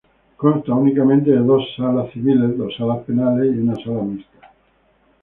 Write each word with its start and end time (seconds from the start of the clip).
Consta 0.35 0.73
únicamente 0.73 1.29
de 1.29 1.41
dos 1.45 1.63
Salas 1.77 2.09
Civiles, 2.11 2.57
dos 2.57 2.75
Salas 2.75 3.03
Penales 3.05 3.53
y 3.55 3.59
una 3.59 3.75
Sala 3.75 4.01
Mixta. 4.01 4.49